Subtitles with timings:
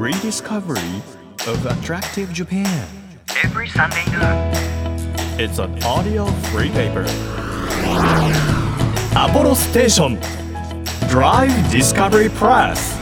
[0.00, 1.02] rediscovery
[1.46, 2.88] of attractive Japan.
[3.44, 5.38] every Sunday noon.
[5.38, 7.02] It's an audio free paper.
[9.12, 10.18] Apollo Station
[11.10, 12.99] Drive Discovery Press.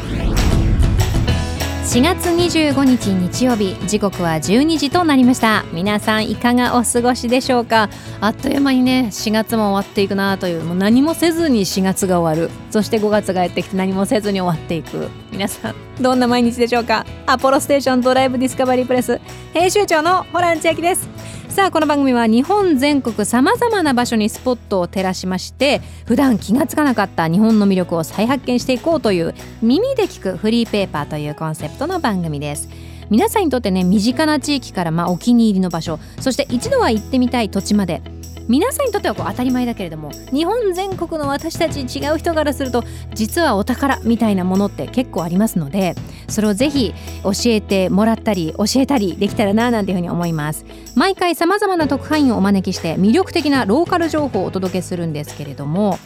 [1.88, 5.64] 4月25日日曜日時刻は12時となりました。
[5.72, 7.88] 皆さんいかがお過ごしでしょうか？
[8.20, 12.52] あっという間にね4月も終わっていくなというもう何もせずに4月が終わる。
[12.70, 15.08] そして5月がやってきて何もせずに終わっていく。
[15.32, 17.06] 皆さんどんな毎日でしょうか？
[17.24, 19.18] アポロステーションドライブディスカバリープレス
[19.54, 21.08] 編集長のホラン千秋です。
[21.48, 32.68] さあこの番組は日本全国さまざまな場所にスポットを照らしまして普段気がつかなかった日本の魅力を再発見していこうという耳で聞くフリーペーパーというコンセプトの番組です。
[33.10, 38.02] 皆さんにとってね身近な地域からまあお気に入りの場所そして一度は行ってみたい土地まで
[38.48, 42.82] 皆さんにとってはこう当たり前だけれども日本全国の私たち違う人からすると
[43.14, 45.94] 実はお宝みたいなものって結構ありますので
[46.28, 50.64] それをぜひ教えてもらったり教えたりできたらななんていうふうに思います。
[50.96, 55.98] 毎回さまざまな特派員をお招きして魅力的なローカル情報をお届けするんですけれども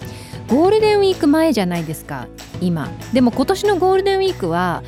[0.48, 2.26] ゴールデンウィーク前じゃないですか
[2.60, 2.90] 今。
[3.12, 4.82] でも今年のゴールデンウィークは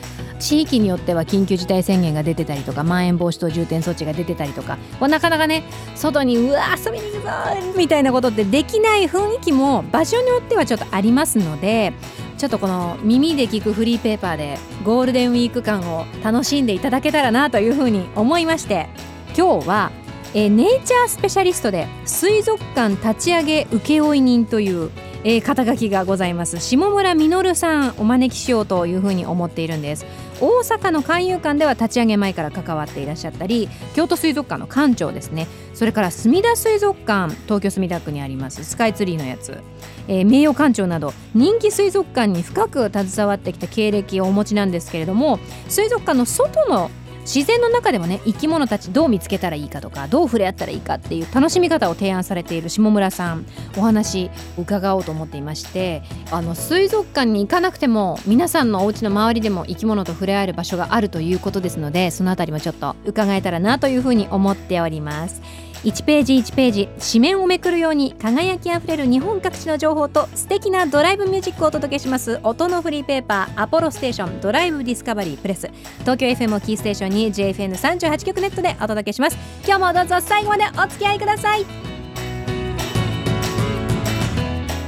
[0.44, 5.64] 地域によっては緊急事態宣言が出てたりとかまん延防止等重点措置が出てたりとかこうなかなかね
[5.94, 7.30] 外にうわ遊びに行くぞ
[7.78, 11.94] みたいなことってできない雰囲気も場所によってはちょっとありますので
[12.36, 18.88] ちょっとこの耳で聞くフリーペーパーでゴールデンウィーク間を楽しんでいただけたらなというふうに思いまして
[19.34, 19.92] 今日は
[20.34, 24.90] えーネイチャースペシャリストで水族館立ち上げ請負人という、
[25.22, 26.60] えー肩書きがございます。
[26.60, 30.04] 下村実さんお招きしようというふうに思っているんです。
[30.40, 35.46] 大阪の勧誘館では立ち上げ前から関わっていらっしゃったり京都水族館の館長ですね。
[35.74, 39.58] それから墨田水族館東京墨田区にありますスカイツリーのやつ、
[40.06, 46.90] えー名誉館長など人気水族館に深く携わってきた経歴をお持ちなんですけれども水族館の外の
[47.24, 53.46] 自然の中でもね生き物たちどう見つけたらいいかとかどう触れ合ったらいいかっていう楽しみ方を提案されている下村さん
[53.76, 65.63] お話伺おうと思っていましてあの水族館に行かなくても皆さんのお家の周りでも生き物と触れ合える場所があるということですのでその辺りもちょっと伺えたらなというふうに思っております。
[65.84, 72.40] 1ページ1ページ紙面をめくるように輝きあふれる日本各地の情報と素敵なドライブミュージックをお届けします。
[72.42, 79.36] 音のフリーペーパーアポロステーションドライブディスカバリープレス東京 FM をキーステーションに JFN38 局ネットでお届けします。
[79.66, 81.66] 今日もどうぞ最後までお付き合いください。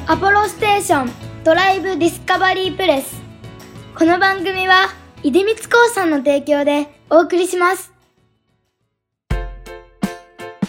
[0.07, 1.11] アポロステーション
[1.45, 3.21] ドライブディスカバリープレス。
[3.95, 4.89] この番組は
[5.23, 7.96] 出光興産の提供でお送りします。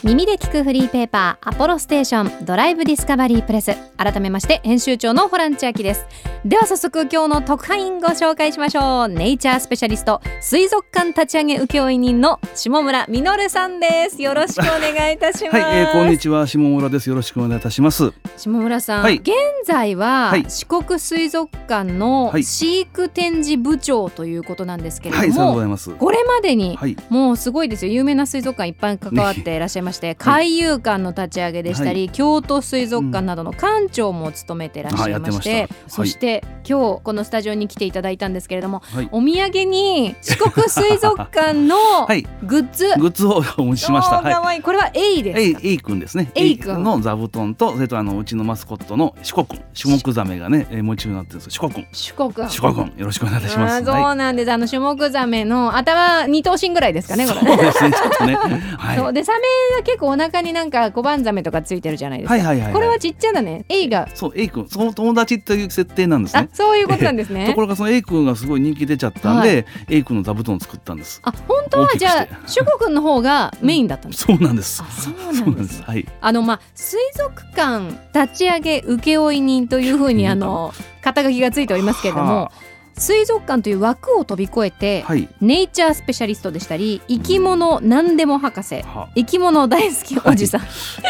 [0.07, 3.75] 耳で聞くフリーペーパーアポロステーションドライブディスカバリープレス。
[3.97, 6.05] 改めまして編集長のホラン千秋です。
[6.45, 9.07] では早速今日の特派員ご紹介しましょう。
[9.09, 14.21] ネイチャースペシャリスト水族館立ち上げ請負人の下村実さんです。
[14.21, 16.47] よろしくお願いいたします、 はい、えー、こんにちは。
[16.47, 17.09] 下村です。
[17.09, 18.13] よろしくお願いいたします。
[18.37, 19.15] 下村さん、はい。
[19.15, 19.33] 現
[19.65, 20.45] 在ははい。
[20.47, 22.45] 四国水族館のはい。
[22.45, 25.89] 飼育展示部長ということなんですけれども、はいそうでございます。
[25.89, 26.95] これまでにはい。
[27.09, 27.91] もうすごいですよ。
[27.91, 35.89] 有名な水族館いっぱい関わっていらっしゃいまして、海遊館の立ち上げでしたり、京都水族館などの館長も務めていらっしゃいまして,、はいやってました。
[35.91, 39.09] そして、今日このスタジオに来ていただいたんですけれどもはい。
[39.11, 41.75] お土産に四国水族館の
[42.05, 42.25] はい。
[42.43, 44.17] グッズ、グッズをお持ちしました。
[44.19, 44.61] おーかわいい。
[44.61, 45.59] これはエイですか？
[45.63, 46.29] エイくんですね。
[46.35, 51.85] エイくんの座布団とそれとあのうちのマスコットの四国シュモクザメがねえーモチーフになってるんです四国。
[51.93, 52.33] 四国。
[52.49, 52.77] 四国。
[52.79, 53.85] よろしくお願いいたします。
[53.85, 57.39] そうなんです、あのシュモクザメの頭二頭身ぐらいですかねこれ。
[57.39, 57.91] そうですね。
[57.91, 58.35] ちょっとね。
[58.77, 58.97] はい。
[58.97, 59.13] そう。
[59.13, 59.39] でサメ
[59.77, 62.73] が結構お腹になんか小判ザメとかついてるじゃないですか、はいはいはいはい。
[62.73, 64.09] これはちっちゃなねエイが。
[64.13, 64.67] そうエイくん。
[64.67, 67.47] その友達という設定なんですあねそういうことなんですね。
[67.47, 71.21] ところがそのエイくんがすごい人気出ちゃったんで、エイくんの座布団を作ったんです。
[71.23, 74.81] あ本当はじゃあシュコ君の方がメインだったんです、そうなんです。
[74.81, 76.07] あそうなんなでですすはい。
[76.21, 82.51] あのまあ水族館立ち上げ請負人というふうに あの肩書きがついておりますけれどもは
[82.97, 85.29] 水族館という枠を飛び越えて、はい。
[85.39, 88.81] ネイチャースペシャリストでしたり生き物何でも博士。
[88.81, 89.09] は。
[89.15, 90.59] 生き物大好きおじさ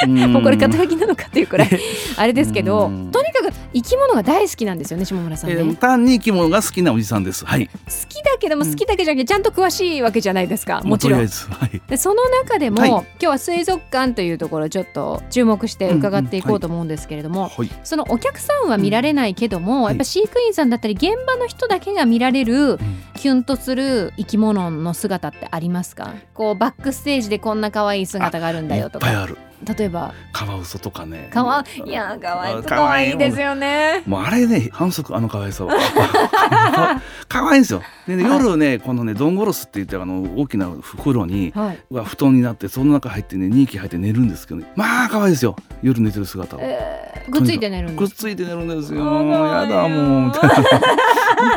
[0.06, 1.70] ん、もう これ肩書きなのかっていうくらい
[2.18, 3.12] あれですけどうん。
[3.12, 7.46] とにかく生き物が大好きなんですよね下村さんね、えー単に生き物が好きなおじさんです。
[7.46, 7.68] はい。
[7.68, 7.72] 好
[8.10, 10.82] きだけども好きだけじゃなくてちゃんと詳しいわけじゃないですか。
[10.84, 11.28] もちろん。
[11.28, 11.82] ずはい。
[11.88, 12.90] でその中でも、はい。
[12.90, 17.70] 今日は水族館というところをちょっと注目して伺っていこうと思うんですけれども、はい。
[17.84, 22.78] そのお客さんは見られないけども、はいやっぱ飼育員さんだったり現場の人だけが見られる
[23.16, 26.14] キュンとする生き物の姿ってありますか？
[26.34, 29.08] こうバックステージでこんな可愛い姿があるんだよとか。
[29.08, 30.14] いっぱいある例えば。
[30.32, 31.30] カワウソとかね。
[31.34, 34.04] かわいや可愛いあ可愛いですよね。
[34.06, 37.82] もうあれね反則あの可愛さは可愛愛いんですよ。
[38.08, 38.40] でね、はい。
[38.40, 41.80] 夜ねこのねドンゴロスって言ってあの大きな風呂に、はい。
[41.92, 44.72] が布団になってその中入ってね2匹入って寝るんですけどね。
[44.76, 45.56] まあ可愛いですよ。
[45.82, 46.64] 夜寝てる姿は。
[46.64, 49.00] えーくっついて寝るんですくっついて寝るんですよ。
[49.04, 50.22] やだもう。
[50.28, 50.56] みたいな。
[50.56, 50.66] 本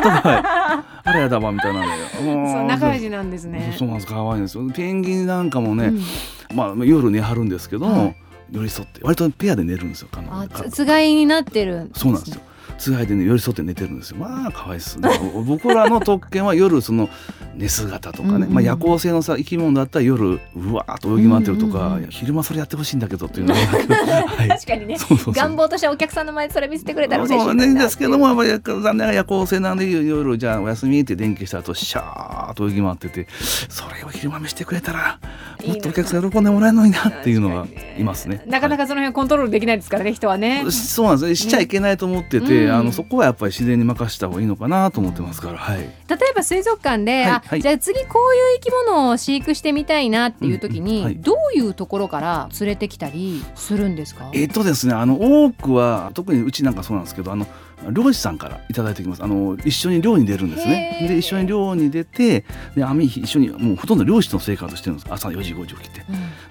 [0.03, 0.43] 当可愛い。
[1.11, 2.07] あれやだわみたいなんだよ。
[2.15, 4.63] そう仲良しななんですねそうなんです可愛いんですよ。
[4.73, 6.01] ペンギンなんかもね、うん
[6.55, 8.15] まあ夜寝はるんですけども、はい
[8.51, 10.09] 寄り添って割とペアで寝るんですよ。
[10.11, 12.41] 彼女つつがいになってるそうなんですよ。
[12.81, 14.17] つがいでね寄り添って寝てるんですよ。
[14.17, 14.99] まあ可愛いです。
[14.99, 17.09] だから僕らの特権は夜その
[17.55, 22.09] 寝姿とかね、うんうんまあ夜行性のさ生き物だったら夜うわーっと泳ぎ回ってるとか、うんうんうん。
[22.09, 23.61] 昼間それやってほしいんだけどっていうのが。
[23.61, 24.47] あるけど、はい。
[24.49, 24.97] 確かにね。
[24.97, 25.33] そうそうそう。
[25.33, 33.27] 願望としてはお客さんの前でそれ見せてくれたら嬉しいそうねですけどもやっぱり残念ながら夜行性なんで夜じゃあお休みって電気した後シャーっと泳ぎ回ってて
[33.69, 35.19] それを昼間見してくれたら
[35.65, 37.67] もっとお客さん喜んでもらえるのになっていうのが
[37.97, 38.43] いますね。
[38.47, 38.59] な。
[38.59, 47.61] かなかその辺コントロールできないですからね人はねそうなんですねしちゃいけないと思ってて、うんあのそこはやっぱり自然に任せた方がいいのかなと思ってますから、はい、例えば水族館で、あはいはい。
[47.61, 51.15] じゃあ次こういう生き物を飼育してみたいなっていう時に、うんうんはい。
[51.17, 54.29] どういうところから連れてきたりするんですか？
[54.33, 57.45] えっとですねあの多くは特にうちなんかそうなんですけどあの
[57.89, 59.23] 漁師さんからいただいてきます。
[59.23, 61.05] あの一緒に漁に出るんですね。
[61.07, 62.45] で一緒に漁に出て
[62.75, 65.07] で網一緒にもうほとんど漁師の生活してるんです。
[65.11, 66.01] 朝4時5時起きて。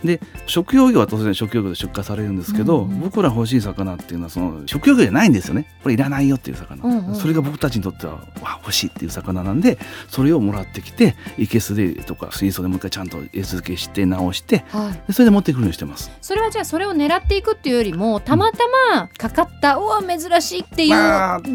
[0.05, 5.67] で食用魚は当然食用魚で出荷されるんですけど、うんうん僕ら欲しい魚っていうのはその食用魚じゃないんですよね。
[5.83, 7.15] これいらないよっていう魚、うんうん。
[7.15, 9.79] それが僕たちにとってはわ欲しいっていう魚なんで
[10.09, 16.11] それをもらってきていけすでとか水槽でもう一回ちゃんと餌付けして直してはい、でそれで持ってくるようにしてます。
[16.21, 18.59] それはじゃあそれを狙っていくっていうよりもたまた
[18.93, 20.97] まかかった、うわ珍しいっていま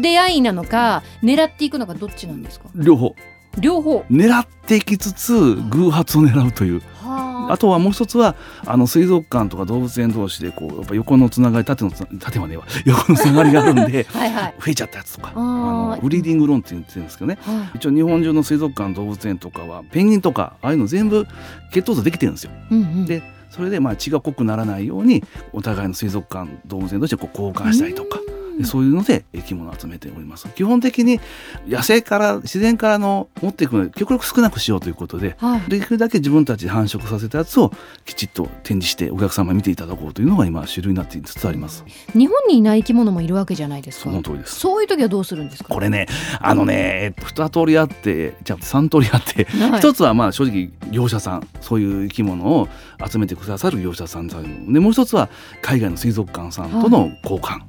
[0.00, 2.68] 出会いなのか狙っていくのかどっちなんですか？
[2.74, 3.14] 両方。
[3.58, 4.04] 両方。
[4.10, 6.82] 狙っていきつつ偶発を狙うという。
[7.02, 7.56] はあ。
[7.58, 8.36] とはもう一つは
[8.66, 12.64] あの水族館とか動物園同士でこうやっぱ横のつながり縦の縦はねえわ。
[12.84, 14.54] 横のつながりがあるんで はいはい。
[14.60, 17.38] 増えちゃったやつとかあのブリーディングローンって言ってるんですけどね。
[17.40, 21.26] は一応日本中の水族館動物園とかはペンギンとかああいうの全部
[21.72, 22.50] 血統図できてるんですよ。
[22.70, 28.18] い、うんうん、でそれでまあ血が濃くならないようにお互いの水族館動物園としてこう交換したりとか。
[28.18, 30.48] でそういうので生き物を集めております。
[30.48, 31.20] 基本的に
[31.68, 35.60] 野生から自然からの持っていくので極力少なくしようということではい。
[35.68, 37.72] できるだけ自分たちで繁殖させたやつを
[38.04, 41.84] きちっと展示してお客様に見ていただこうというのが今主流になっていつつあります。
[42.14, 44.10] 日本にいない生き物もいるわけじゃないですか。
[44.10, 44.56] その通りです。
[44.56, 45.74] そういう時はどうするんですか？
[45.74, 46.06] これね
[46.40, 49.78] あのねえっと二通りあってじゃあ三通りあってはい。
[49.80, 52.68] 一つはまあ正直業者さんそういう生き物を
[53.10, 55.28] 集めてくださる業者さんでもう一つは
[55.62, 57.64] 海外の水族館さんとの交換、で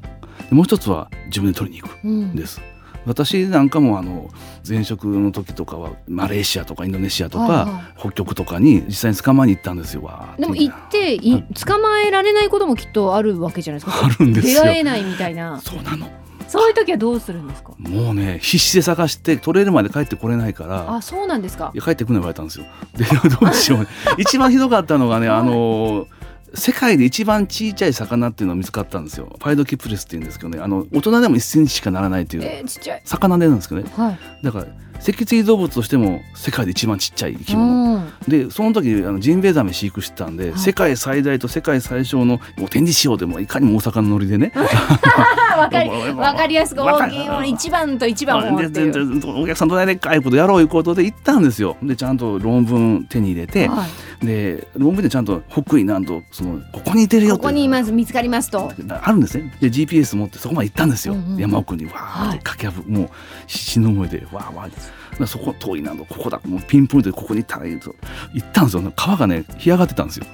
[0.51, 2.23] もう一つは自分で取りに行くうん。
[2.31, 2.61] んです。
[3.05, 4.29] 私なんかもあの
[4.67, 10.01] 前職の時とかはマレーシアとかインドネシアとか、はいは北極とかに実際に捕まえに行ったんですよ。
[10.37, 14.05] でも行ってい捕まえられないこともきっとあるわけじゃないですか。
[14.05, 14.63] あるんですよ。
[14.63, 15.59] 出会えないみたいな。
[15.61, 16.09] そうなの。
[16.49, 17.73] そういう時はどうするんですか？
[17.77, 20.95] もうね必死で探して取れるまで帰ってこれないから。
[20.95, 21.71] あそうなんですか。
[21.73, 22.65] いや帰ってくんな言われたんですよ。
[22.97, 23.87] でどうしよう、
[24.19, 26.07] 一番ひどかったのがね、あの
[26.53, 29.35] 世界で一番小さい魚っていうのが見つかったんですよ。
[29.39, 32.65] パイドキプレスっていうんですけどね、あの大人でも1センチしかならないっていう
[33.03, 33.89] 魚でなんですけどね。
[33.95, 34.67] はいだから
[34.99, 37.93] 脊椎動物としても世界で一番ちっちゃい生き物。
[37.95, 44.51] うんでその時あのジンベエザメ飼育してたんで、はい世界最大と世界最小のもう展示しようでもいかにも大阪のノリでね。
[44.55, 51.77] あ わかり もうわかりやすく大きいもの一番と一番をってお客さんとでっかいことやろういうことで行ったんですよ。
[51.81, 63.09] でちゃんと論文手に入れて、はいで論文でちゃんと北緯なんとそのここにいてるよここにいます見つかりますとあるんですねで GPS 持ってそこまで行ったんですよ、うんうん山奥にわーって駆け上がもう
[63.45, 64.81] 死の思いでわーわーで
[65.25, 66.39] そこ遠いなここだ。
[66.45, 67.95] もうピンポイントでここに行ったらいいと
[68.33, 68.93] 行ったんですよ。
[68.95, 70.25] 川がね干上がってたんですよ。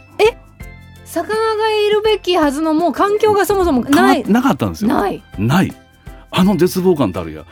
[1.05, 4.23] 魚がいるべきはずのもう環境がそもそも川ない。
[4.23, 4.89] なかったんですよ。
[4.89, 5.23] ない。
[5.37, 5.71] ない。
[6.31, 7.45] あの絶望感たるや。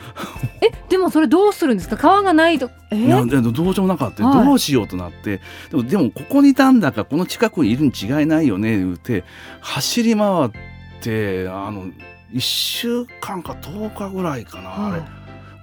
[0.60, 0.72] え？
[0.88, 1.96] でもそれどうするんですか？
[1.96, 2.70] 川がないと。
[2.90, 2.96] え？
[2.96, 4.44] いやでどうしようもなかった、はい。
[4.44, 5.40] どうしようとなって。
[5.70, 9.22] でもでもここにいたんだかこの近くにいるに違いないよね言うて
[9.60, 10.50] 走り回っ
[11.00, 11.86] てあの
[12.32, 15.02] 1週間か10日ぐらいかな、あれ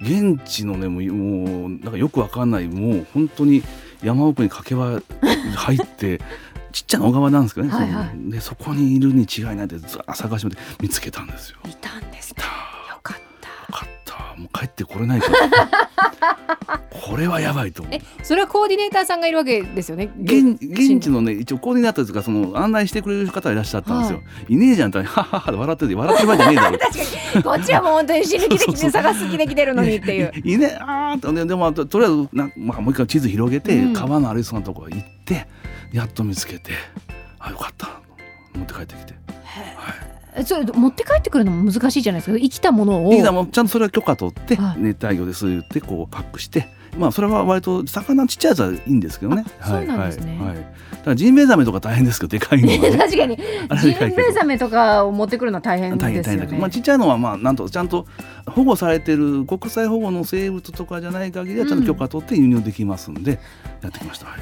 [0.02, 3.64] 現地のねもうもうなんかよくわかんないもう本当に
[4.04, 5.02] 山奥に崖は
[5.56, 6.22] 入って
[6.72, 8.10] ちっちゃな小川なんですけどね、はいはい。
[8.10, 11.58] そのでそこにいるに違いないでずっと探して見つけたんですよ。
[11.66, 12.44] いたんですね
[14.40, 17.96] もう帰ってこれないから これはやばいと思う。
[17.96, 24.56] えそれはコーディネーターさんがいるわけですよね現現地のね一応コーディネーターというかその案内してくれる方がいらっしゃったんですよ、、はい。
[24.56, 27.00] ねえじゃんってはっはっはって笑ってて笑ってる場合じゃねえだろ 確か
[27.36, 27.44] に。
[27.44, 30.32] こっちはもう本当に死ぬ気で来て探す気で来てるのにっていう。
[30.44, 31.34] いいねあーって。
[31.34, 33.94] ででもととりあえずな、まあ、もう一回地図広げて、うん。
[33.94, 35.48] 川のありそうなところ行って
[35.92, 36.72] やっと見つけて
[37.40, 37.90] あよかった
[38.56, 39.64] 持って帰ってきて、はい、
[40.06, 40.09] え
[40.46, 42.38] それ持って帰ってくるのも難しいじゃないですか。
[42.38, 43.14] 生きたものを。
[43.14, 44.82] いいだもんちゃんとそれは許可取って、はい。
[44.82, 46.68] 熱帯魚です言ってこうパックして。
[46.98, 49.46] まあそれは割と魚ちっちゃいやつはいいんですけどね。
[49.62, 50.32] あそうなんですね。
[50.32, 50.74] はいはいはい、だか
[51.06, 52.78] らジンベエザメとか大変ですけどでかいのは。
[52.90, 53.38] ね確かに
[53.80, 56.22] ジンベエザメとかを持ってくるのは大変ですよね。
[56.22, 58.08] 大変だけど、まあ、ちっちゃいのはまあなんとちゃんと
[58.48, 63.40] 保護されてる国際保護の生物とかじゃない限りはちゃんと許可取って輸入できますんで、
[63.82, 64.40] やってきました、はい、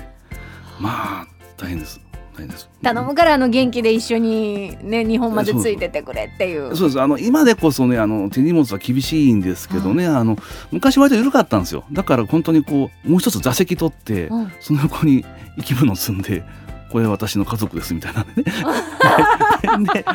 [0.79, 0.89] ま
[1.24, 1.27] あ
[1.58, 2.00] 大変です
[2.38, 2.70] 大変です。
[2.84, 6.75] 頼むからあの元気で一緒にね日本までついててくれっていう。
[6.75, 7.01] そうです。
[7.01, 10.38] あの今でこそねあの手荷物は厳しいんですけどね、あの
[10.72, 11.84] 昔割と緩かったんですよ。
[11.91, 14.51] だから本当にこうもう一つ座席取って、うん。
[14.60, 15.25] その横に
[15.58, 16.44] 生き物積んで
[16.91, 18.34] これ私の家族ですみたいなね。
[19.94, 20.06] で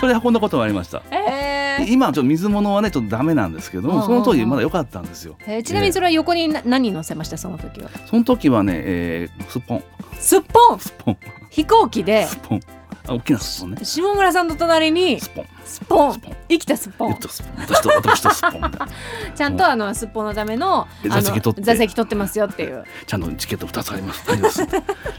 [0.00, 1.02] それ運んだことがありました。
[1.10, 1.86] えー。
[1.86, 4.06] で今はちょっと水物はねちょっとダメなんですけどうんうんうん。
[4.06, 5.36] その時まだ良かったんですよ。
[5.46, 7.90] えーちなみにそれは横にな何乗せましたその時は？
[8.08, 9.84] その時はね、えー、スッポン。
[10.20, 11.16] すっぽんスッポン
[11.54, 12.60] 飛行機でスッポン。
[13.06, 13.84] あ大きなスッポンね。
[13.84, 15.46] 下村さんの隣にスッポン。
[15.64, 16.20] スッポン。
[16.48, 17.12] 生きたスッポン。
[17.12, 17.38] 私
[17.80, 18.88] と私とスッポン
[19.36, 21.62] ちゃんとあのすっぽんのための座席取って。
[21.62, 22.82] 座席取ってますよっていう。
[23.06, 24.24] ちゃんとチケット2つあります。
[24.26, 24.40] ちゃん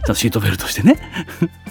[0.04, 1.00] とシートベルトしてね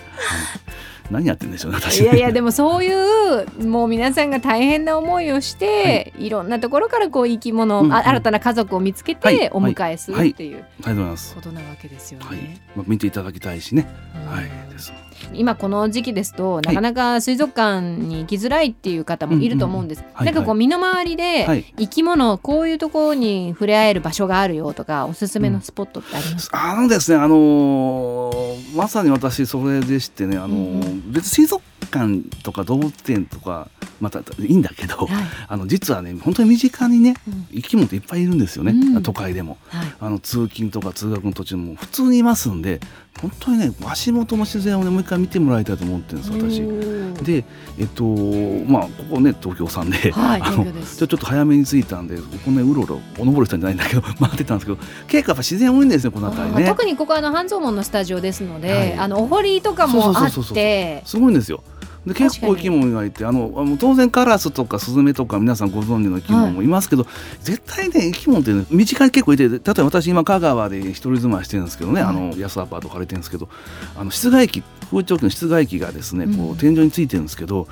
[1.11, 2.01] 何やってんでしょうね私。
[2.01, 7.93] いやいやでもそういうもう皆さんが大変な思いをして、い、ろんなところからこう生き物、うんうん。
[7.93, 9.39] あ新たな家族を見つけはい。
[9.39, 11.35] てお迎えするっていうありがとうございます。
[11.35, 12.27] ことなわけですよね。
[12.27, 12.39] はい、
[12.77, 14.27] まあ、見ていただきたいしね、うん。
[14.31, 14.45] はい。
[14.71, 14.93] です
[15.33, 20.05] 今この時期ですとなかなか水族館に行きづらいっていう方もいると思うんです。
[20.19, 21.65] なんかこう身の回りではい。
[21.79, 33.69] 生き物こういうところに触れ合える場所があるよとかおすすめのスポットってありますか、あのですねあのーまさに私それでしてねあのーうんう別に水族館とか動物園とか
[34.01, 35.09] またいいんだけど、はい。
[35.49, 37.47] あの実はね本当に身近にねうん。
[37.55, 39.03] 生き物っていっぱいいるんですよね、うん。
[39.03, 39.59] 都会でも。
[39.69, 39.95] はい。
[40.01, 42.81] あの通勤とか通学の途中も普通にいますんで
[43.21, 47.25] 本当にね足元の自然をねもう一回見てもらいたいと思ってるんです私。
[47.25, 47.45] で
[47.79, 50.43] えっとまあここね東京さんで、はい。
[50.43, 56.67] あのちょちょっと早めに着いたんでここねうろうろおのぼりしたんじゃないんだけど 回ってたんですけど結構やっぱ自然多いんですねこの辺りね。
[56.67, 58.95] 特にここあの半蔵門のスタジオですので、はい。
[58.95, 61.03] あのお堀とかもあって。
[61.07, 61.63] すごいんですよ。
[62.07, 67.07] で結構生き物がいてあのあの当然カラスとかスズメとか皆さんご存知の生き物もいますけど、
[67.41, 72.11] 絶対ね生き物って、ね、身近に結構いて例えば私今香川で一人住まいしてるんですけどね、はい。
[72.11, 73.49] あの安アパート借りてるんですけど
[73.97, 76.51] あの室外機空調機の室外機がですねこうん。
[76.53, 77.67] う天井についてるんですけど、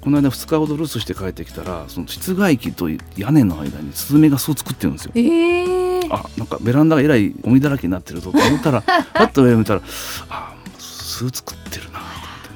[0.00, 5.12] この間2日ほど留守して帰ってきたらその室外機と屋根の間にスズメが巣を作ってるんですよ。
[5.14, 8.82] えー、あなんかベランダがえらいゴミだらけになってるぞと思ったら
[9.14, 9.82] パッと上を見たら
[10.28, 12.07] あ巣作ってるな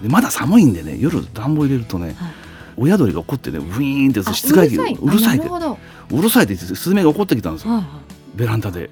[0.02, 2.14] でまだ寒いんでね夜暖房入れるとね、はい。
[2.76, 5.38] 親鳥が怒ってねウィーンってあ室外機うるさい。
[5.38, 5.46] って。
[5.46, 7.74] うるさいってスズメが怒ってきたんですよ。
[7.74, 7.84] はい
[8.34, 8.88] ベランダで。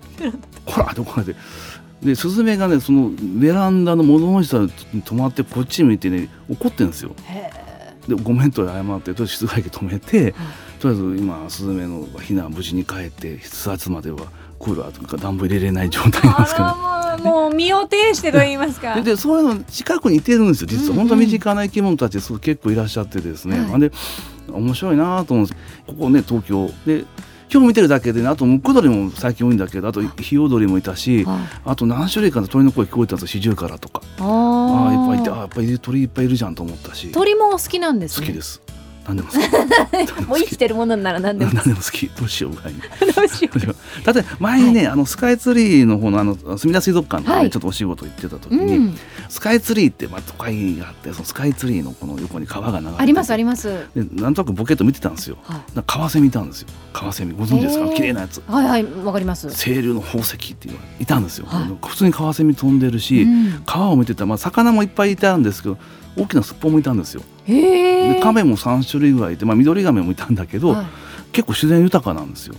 [0.67, 1.41] ほらって怒られて。
[2.03, 7.15] でスズメがねそのベランダの窓の下に止まってこっち見てね怒ってるんですよ。
[7.25, 7.51] へ
[8.07, 10.33] でごめんと謝ってとりあえず室外機止めて、はい。
[10.79, 14.19] とりあえず今スズメの避難無事に帰って出発までは
[14.61, 18.95] クーラーとか暖房入れれない状態なんですけど、あらもう身を挺してと言いますか。
[19.01, 20.67] ででそういうの近くにいてるんですよ。
[20.71, 20.97] 実は、うんうん。
[20.97, 23.81] 本当に身近な生き物たちそう結構いらっしゃってですね、はい。
[23.81, 23.91] で
[24.53, 25.59] 面白いなと思うんです。
[25.87, 27.05] ここね東京で
[27.53, 31.39] 今日見てるだけでねあとムクドリも最近多いんだけどあとヒヨドリもいたしはい。
[31.65, 34.03] あと何種類かの鳥の声聞こえたんですよシジュウカラとか。
[34.21, 37.09] あああいっぱいいてあーやっぱり鳥いっぱいいるじゃんと思ったし。
[37.09, 38.61] 好鳥もお好きなんです、ね、きです
[39.11, 40.23] 何でも好き。
[40.25, 42.09] もう生きてるものなら何でも何でも好き。
[42.09, 42.73] どうしようぐらい。
[42.73, 43.59] にどうしよう。
[43.59, 47.51] 例えば前にね、あのスカイツリーの方のあの墨田水族館で、ねはい。
[47.51, 48.99] ちょっとお仕事行ってた時に、うん、
[49.29, 53.69] スカイツリーってまあ都会があってそのスカイツリーのこの横に川が流れててありますあります。
[53.95, 55.37] でなんとなくボケッと見てたんですよ。
[55.43, 55.77] はい。
[55.77, 56.69] なカワセミいたんですよ。
[56.93, 57.89] カワセミご存知ですか？
[57.89, 58.43] 綺麗なやつ。
[58.47, 59.49] はいはいわかります。
[59.49, 61.89] 清流の宝石っていうのがいたんですよ、はい。
[61.89, 63.63] 普通にカワセミ飛んでるし、うん。
[63.67, 65.79] 川を見てたら、まあ、魚もいっぱいいたんですけど
[66.17, 70.87] 大きなスッポンもいたんですよでカメも3種類ぐらいいて、まあ、緑ガメもいたんだけど、はい。
[71.33, 72.55] 結構自然豊かなんですよ。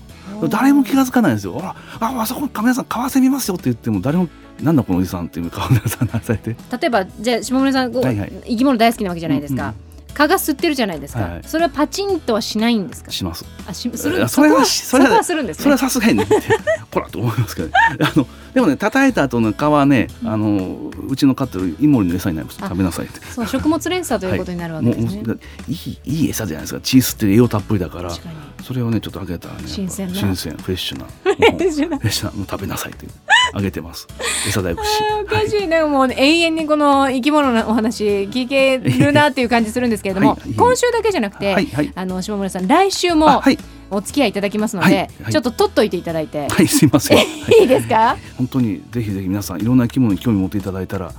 [0.50, 1.60] 誰も気が付かないんですよ。
[1.62, 4.28] あああそこにカメラさんカワセミいますよって言っても誰も
[4.62, 8.32] なんだこのおじさんっていうカメラさんなされて例えばじゃあ下村さんはいはい。
[8.46, 11.32] 生き物大好きなわけじゃないですか、うんうん蚊が吸ってるじゃないですか、はい。
[11.34, 13.12] はいそれはパチンとはしないんですか？
[13.12, 13.46] します。
[13.68, 15.64] あしするそれはそれはそこはするんですね。
[15.64, 16.28] それはさすがにね
[16.92, 22.60] こらと思いますけど、ね、 あのでもね叩いた後の皮はねあのうちの飼ってるイモリの餌になります。
[22.62, 23.20] あ食べなさいって。
[23.26, 26.80] そう食物連鎖ということになるわけもうですね、もういいいい餌じゃないですか。
[26.82, 28.10] 血吸って栄養たっぷりだから。
[28.10, 28.36] 確かに。
[28.66, 30.16] それをねちょっとあげたらね新鮮な。
[30.16, 31.06] 新鮮フレッシュな。
[31.24, 31.90] フレッシュな。
[31.92, 32.32] もうフレッシュな。
[32.32, 33.08] もう食べなさいって
[33.54, 34.08] あげてます。
[34.48, 34.90] 餌大福し。
[35.22, 35.68] おかしい。
[35.68, 41.92] ね、もう永遠にこの生き物のお話聞けるなっていう感じするんですけれども、はい今週だけじゃなくて、はいはい。
[41.96, 43.42] あの下村さん来週も
[43.90, 45.32] お付き合いいただきますので、はいはい。
[45.32, 47.28] ちょっと取っといていただいて、はいすいません、 はい。
[47.62, 48.18] いいですか？
[48.38, 51.12] 本当にぜひぜひ皆さんいろんな生き物に興味持っていただいたら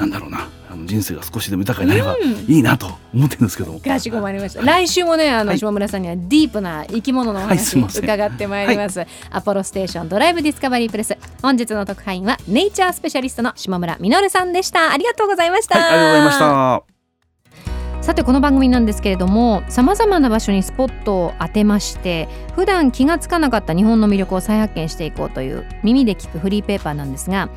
[0.00, 4.62] なんだろうなあの人生が少しでも豊かになればいいなと思ってるんですけども、かしこまりました。
[4.62, 9.04] 来週もね、あの、はい下村さんにはディープな生き物のおはい話伺ってまいります。
[9.30, 11.18] アポロステーションドライブディスカバリープレス。
[11.42, 14.92] 本日の特派員はネイチャースペシャリストの下村実さんでした。
[14.92, 15.78] ありがとうございました。
[15.78, 17.00] はいありがとうございました。
[18.02, 27.50] さてこの番組なんですけれどもさまざまな場所にスポットを当てまして普段気がつかなかった日本の魅力を再発見していこうという耳で聞くフリーペーパーなんですが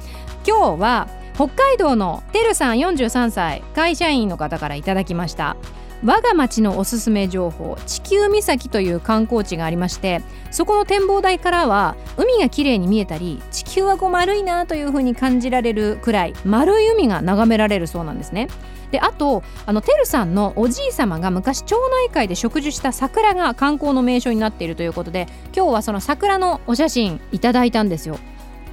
[0.45, 5.57] 今日は北海道のてるさん43歳会社員の方からいただきました。
[6.05, 10.21] 我が町のおすすめ情報地球岬という観光地がありまして
[10.51, 18.49] そこの展望台からは海が綺麗に見えたり地球はこう丸いなというふうに感じられるくらい丸い海が眺められるそうなんですね。
[18.91, 28.19] であとあのてるさんのおじい様が昔町内会で植樹した桜が観光の名所になっているということで今日はその桜のお写真いただいたんですよ。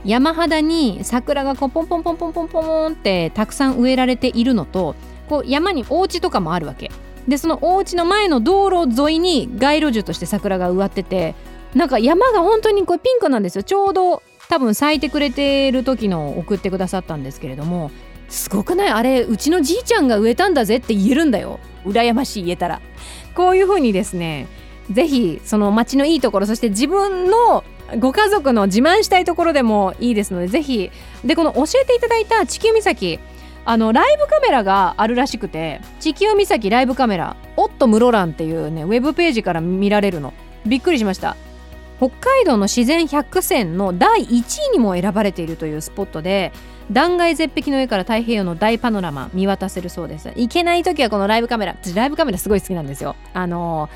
[0.04, 4.94] 山肌に桜がこうポンポンポンポンポンポンってたくさん植えられているのと
[5.28, 6.90] こう山にお家とかもあるわけ。
[7.28, 11.34] でそのお家の前の道路沿いに街路樹として桜が植わってて
[11.74, 13.62] なんか山が本当にこうピンクなんですよ。
[13.62, 17.90] ちょうど多分咲いてくれてる時の送ってくださったんですけれども
[18.28, 18.88] すごくない？
[18.88, 21.60] あれうちのじいちゃんが植えたんだぜって言えるんだよ。
[21.84, 22.80] 羨ましい言えたら。
[23.34, 24.48] こういう風にですね
[24.90, 27.62] ぜひその街のいいところそして自分の
[27.98, 30.90] ご家族の自慢したいところでもいいですのでぜひ。
[31.24, 33.18] でこの教えていただいた地球岬
[33.64, 40.32] あのライブカメラがあるらしくて地球岬ライブカメラオット室蘭っていうねウェブページから見られるの。
[40.66, 41.36] びっくりしました。
[41.98, 46.50] 北海道の自然100選の第1位にも選ばれているというスポットで
[46.90, 50.28] 断崖絶壁の上から太平洋の大パノラマ見渡せるそうです。
[50.34, 53.16] 行けない時はこのライブカメラ私ライブカメラすごい好きなんですよ。
[53.34, 53.90] あの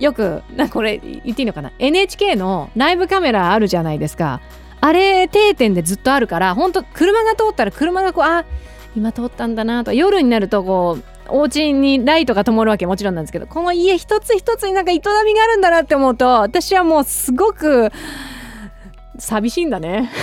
[0.00, 4.40] よくなこれ言っていいのかな？NHK のライブカメラあるじゃないですか。
[4.80, 8.46] あれ定点でずっとあるから本当車が通ったら車がこうあ
[8.96, 9.92] 今通ったんだなと。
[9.92, 15.00] 夜になるとこうお家にライトが灯るわけもちろんなんですけどこの家一つ一つになんか営み
[15.34, 17.92] があるんだなって思うと私はもうすごく
[19.18, 20.10] 寂しいんだね。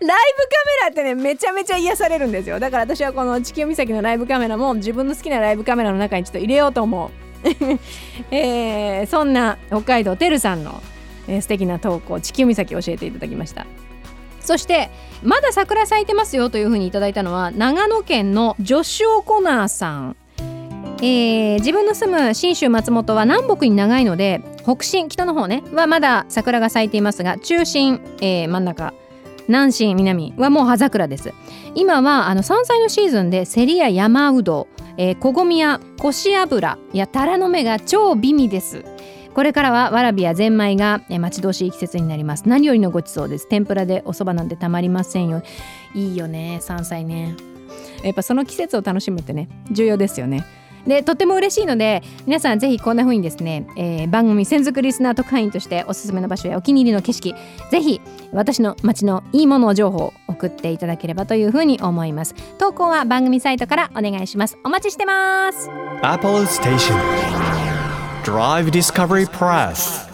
[0.00, 0.16] ライブカメ
[0.82, 2.60] ラってねめちゃめちゃ癒されるんですよ。
[2.60, 7.10] だから私はこの地球岬のライブカメラも自分の好きなライブカメラの中にちょっと入れようと思う、
[8.30, 10.82] えーそんな北海道てるさんの、
[11.28, 13.66] えー素敵な投稿地球岬教えていただきました。
[14.40, 14.90] そして
[15.22, 20.16] まだ桜咲いてますよというふうにいただいたのは長野県のジョシ・オコナーさん、
[20.98, 28.94] えー自分の住む信州松本は南北に長いので北進北の方ねはまだ桜が咲いていますが中心、えー真ん中。
[29.48, 31.32] 南進南はもう葉桜です。
[31.74, 38.84] 今はあの山菜のシーズンでセリや山うど、えー、こごみやこし油やタラの芽が超美味です。
[39.34, 42.48] これからはわらびやゼンマイがえー待ち遠しい季節になります。
[42.48, 43.48] 何よりのごちそうです。
[43.48, 45.42] 天ぷらでお蕎麦なんてたまりませんよ。
[45.94, 47.36] いいよね山菜ね。
[48.02, 50.44] やっぱその季節を楽しむってね重要ですよね。
[50.86, 57.34] でとても嬉しいので皆さんぜひこんな風にですね、えー番組専属リスナー特派員としておすすめの場所やお気に入りの景色
[57.70, 58.00] ぜひ
[58.32, 62.34] 私の街のいいものを情報を送っていただければという風に思います。
[62.58, 64.58] 投稿は番組サイトからお願いします。
[64.64, 65.70] お待ちしてます。
[66.02, 66.94] Apple Station
[68.24, 70.09] Drive Discovery Press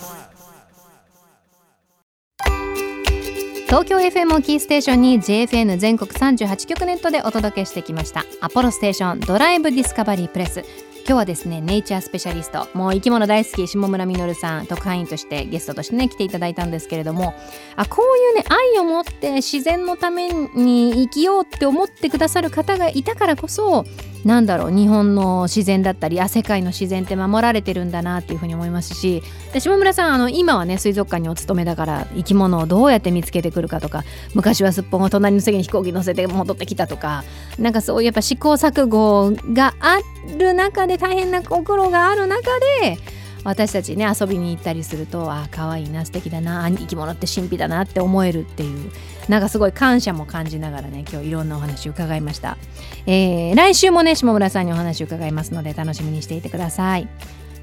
[3.67, 8.25] 東京 FM をキーステーションに JFN 全国38局ネットでお届けしてきました。
[8.41, 10.61] アポロステーションドライブディスカバリープレス。
[11.07, 17.33] 今日はですねネイチャースペシャリストもう生き物大好き下村実さん特派員としてゲストとしてね来ていただいたんですけれども
[17.77, 23.85] あこういうね愛を持って自然のために生きようって思ってくださる方がいたからこそ
[24.27, 34.03] なんだろう日本の自然だったりあ世界の自然って守られてるんだなっていうふうに思いますしで下村さんあの今はね水族館にお勤めだから生き物をどうやって見つけてくるかとか
[34.35, 37.23] 昔はすっぽんを隣の席に飛行機乗せて戻ってきたとか
[37.57, 40.01] なんかそういうやっぱ試行錯誤があ
[40.37, 42.43] る中で大変な心がある中
[42.83, 42.99] で
[43.47, 48.91] 私たちね遊びに行ったりするとあ可愛いな素敵だな生き物って神秘だなって思えるっていう
[49.29, 52.59] なんかすごい感謝も感じながらね今日いろんなお話を伺いました、
[53.07, 57.09] えー来週もね下村さんにお話を伺いますので楽しみにしていてください。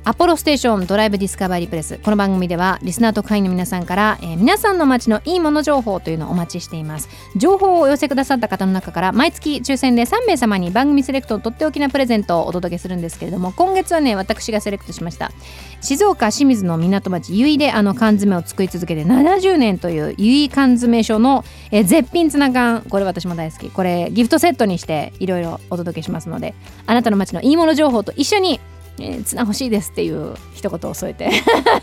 [0.05, 7.07] アポロステーションドライブディスカバリープレスこの番組ではリスナーと会員の皆さんから、えー皆さんの街のいいもの情報というのをお待ちしています。
[7.37, 15.31] 情報をお寄せくださった方の中から毎月抽選で3名様に番組セレクトとっておきなプレゼントをお届けするんですけれども今月はね私がセレクトしました。
[15.79, 22.81] 静岡清水の港町由比であの缶詰を作り続けて70年という由比缶詰所の、えー絶品ツナ缶。
[22.81, 23.69] これ私も大好き。
[23.69, 26.55] これギフトセットにしていろいろお届けしますので
[26.87, 28.59] あなたの街のいいもの情報と一緒に
[28.99, 31.31] えー、ツナ欲しいですっていう一言を添えて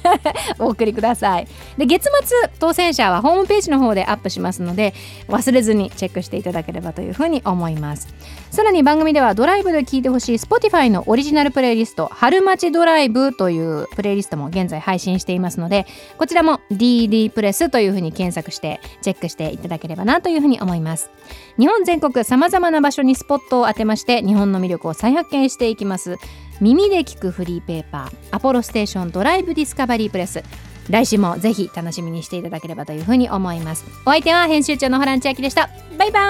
[0.59, 1.49] お送りください。
[1.77, 4.95] で月末当選者はホームページの方でアップしますので
[5.29, 8.09] 忘れずにチェックしていただければというふうに思います。
[8.51, 15.87] さらに番組ではドライブで聴いてほしい Spotify のオリジナルプレイリスト春待ちドライブというプレイリストも現在配信していますので
[16.19, 21.11] こちらも DD プレスというふうに検索してチェックしていただければなというふうに思います。
[21.59, 26.17] 日本全国さまざまな場所にスポットを当てまして日本の魅力を再発見していきます。
[26.61, 30.43] 耳で聞くフリーペーパーアポロステーションドライブディスカバリープレス。
[30.91, 33.87] 来週もぜひ楽しみにしていただければというふうに思います。
[34.05, 35.71] お相手は編集長のホラン千秋でした。
[35.97, 36.21] バイバ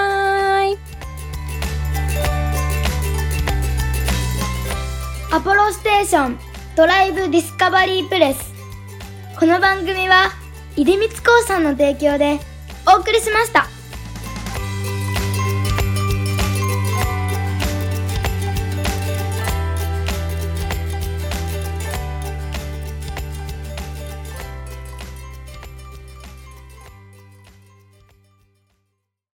[0.61, 0.77] ーイ。
[5.33, 6.39] アポロステーション
[6.77, 8.53] ドライブディスカバリープレス。
[9.37, 10.29] この番組は
[10.77, 12.39] 出光興産の提供で
[12.87, 13.67] お送りしました。